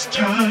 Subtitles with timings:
[0.00, 0.50] First time,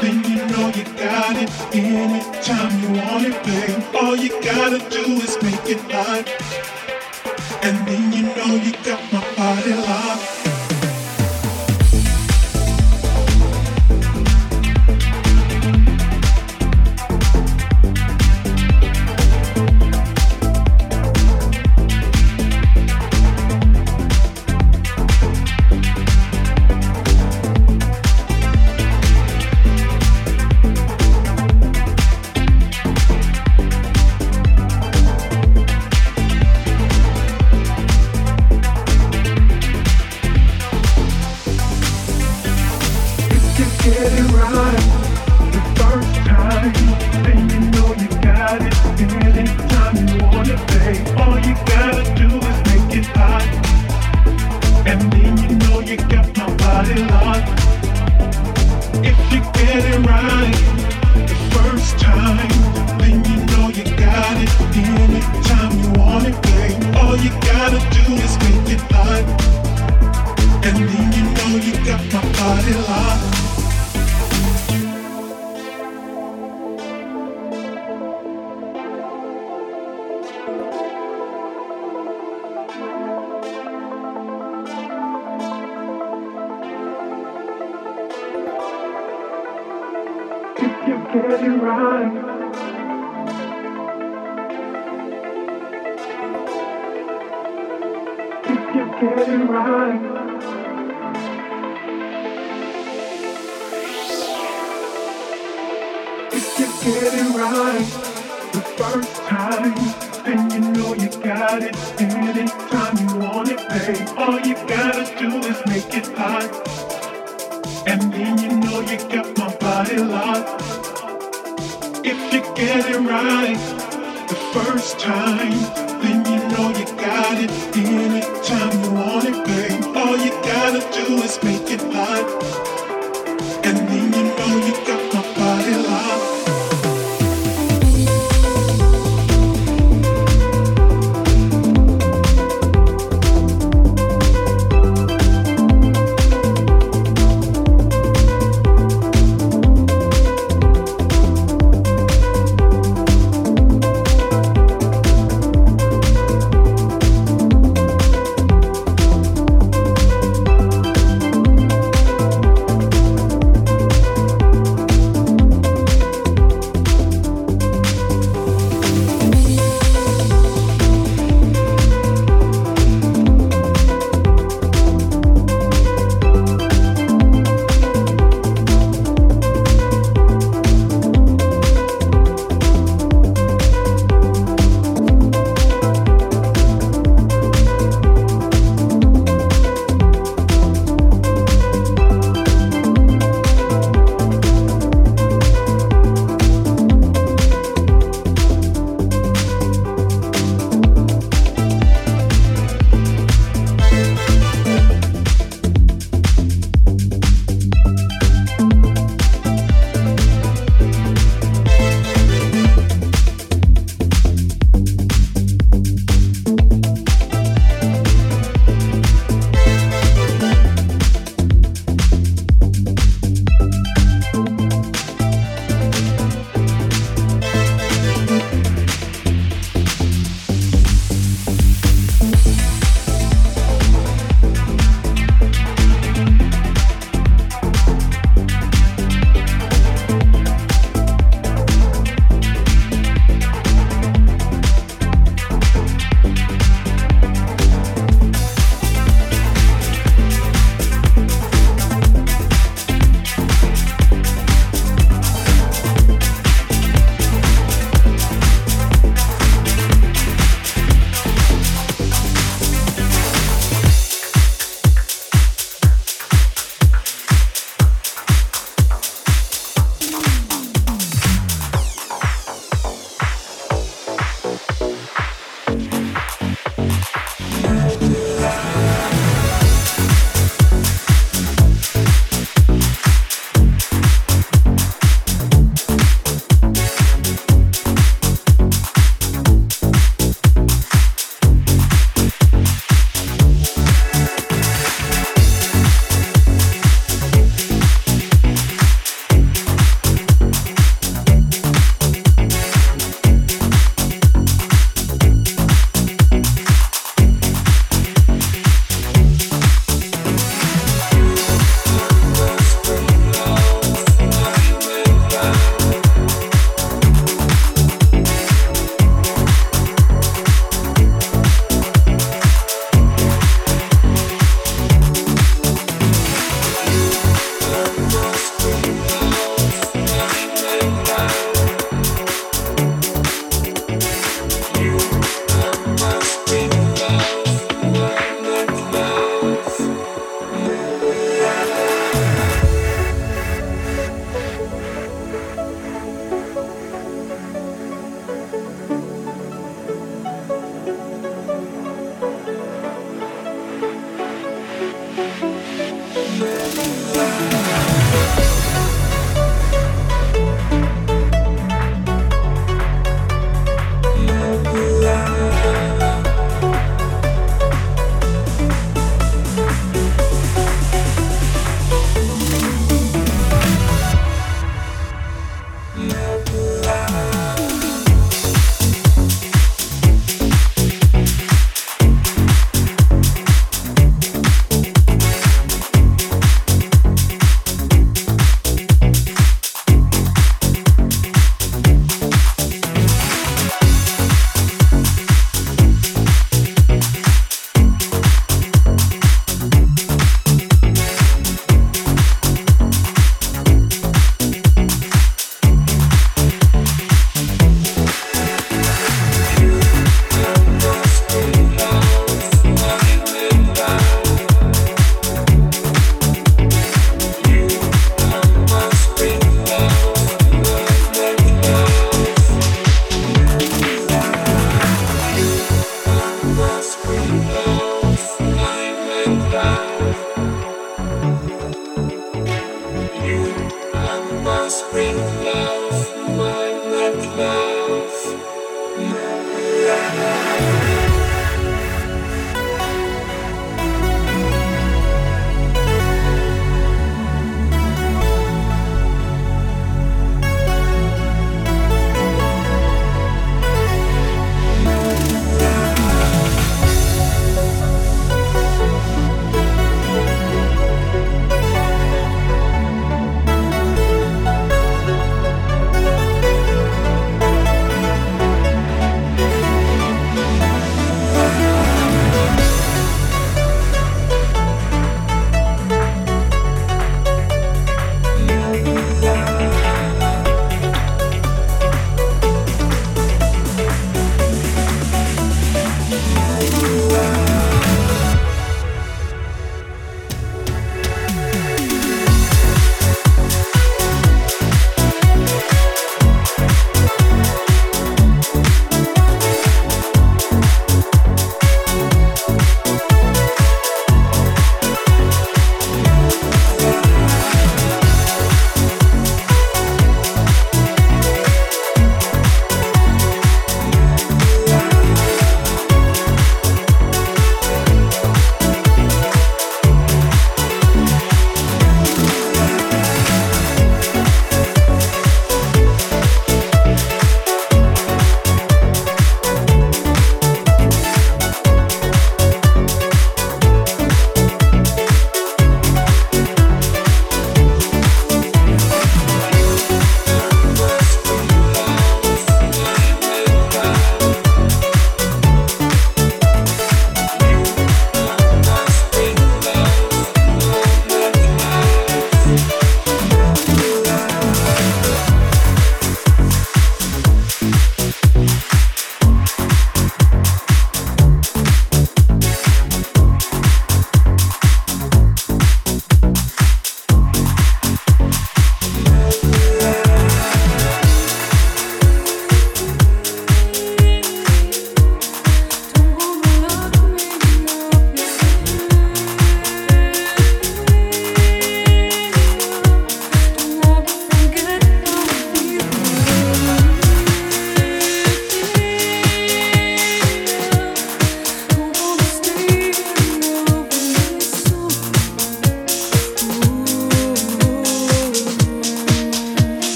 [0.00, 1.50] then you know you got it.
[1.74, 6.75] Anytime you want it, babe, all you gotta do is make it live.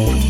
[0.00, 0.29] home.